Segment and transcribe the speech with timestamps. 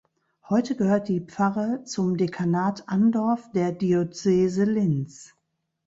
[0.49, 5.35] Heute gehört die Pfarre zum Dekanat Andorf der Diözese Linz.